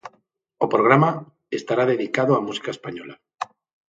O 0.65 0.67
programa 0.73 1.09
estará 1.59 1.83
dedicado 1.91 2.31
á 2.37 2.39
música 2.47 2.73
española. 2.75 3.15